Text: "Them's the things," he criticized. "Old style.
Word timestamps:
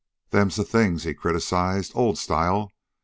"Them's 0.31 0.55
the 0.55 0.63
things," 0.63 1.03
he 1.03 1.13
criticized. 1.13 1.91
"Old 1.93 2.17
style. 2.17 2.71